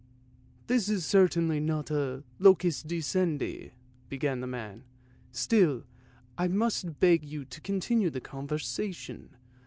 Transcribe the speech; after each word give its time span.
"This 0.65 0.89
is 0.89 1.05
certainly 1.05 1.59
not 1.59 1.91
a 1.91 2.23
locus 2.39 2.81
docendi," 2.81 3.69
began 4.09 4.39
the 4.39 4.47
man;" 4.47 4.83
still 5.41 5.83
I 6.39 6.47
must 6.47 6.99
beg 6.99 7.23
you 7.23 7.45
to 7.45 7.61
continue 7.61 8.09
the 8.09 8.19
conversation. 8.19 9.29